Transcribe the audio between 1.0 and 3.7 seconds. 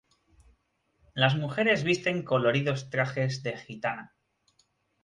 Las mujeres visten coloridos trajes de